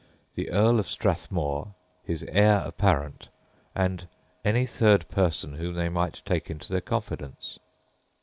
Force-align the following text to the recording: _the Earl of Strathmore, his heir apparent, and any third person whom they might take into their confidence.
_the 0.33 0.49
Earl 0.49 0.79
of 0.79 0.89
Strathmore, 0.89 1.75
his 2.03 2.23
heir 2.27 2.63
apparent, 2.65 3.27
and 3.75 4.07
any 4.43 4.65
third 4.65 5.07
person 5.09 5.53
whom 5.57 5.75
they 5.75 5.89
might 5.89 6.23
take 6.25 6.49
into 6.49 6.69
their 6.71 6.81
confidence. 6.81 7.59